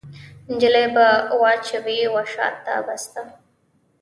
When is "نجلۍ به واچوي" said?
0.51-1.99